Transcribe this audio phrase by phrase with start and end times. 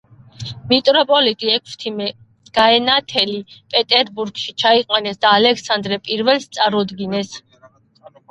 [0.69, 2.05] მიტროპოლიტი ექვთიმე
[2.57, 3.35] გაენათელი
[3.75, 7.37] პეტერბურგში ჩაიყვანეს და ალექსანდრე I-ს წარუდგინეს.